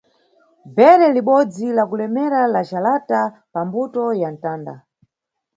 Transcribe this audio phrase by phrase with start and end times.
[0.79, 4.75] Bheke libodzi lakulemera la jalata pa mbuto ya mtanda.